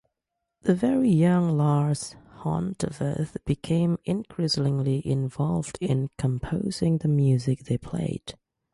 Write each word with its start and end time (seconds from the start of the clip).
The 0.63 0.73
very 0.73 1.11
young 1.11 1.55
Lars 1.55 2.15
Horntveth 2.39 3.37
became 3.45 3.99
increasingly 4.03 5.05
involved 5.07 5.77
in 5.79 6.09
composing 6.17 6.97
the 6.97 7.07
music 7.07 7.65
they 7.65 7.77
played. 7.77 8.33